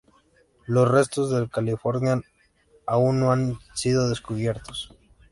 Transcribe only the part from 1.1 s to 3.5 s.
del "Californian" aún no